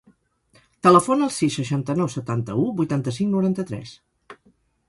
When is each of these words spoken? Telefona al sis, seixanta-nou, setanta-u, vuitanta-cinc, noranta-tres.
Telefona 0.87 1.27
al 1.27 1.33
sis, 1.35 1.59
seixanta-nou, 1.59 2.09
setanta-u, 2.15 2.65
vuitanta-cinc, 2.83 3.33
noranta-tres. 3.37 3.93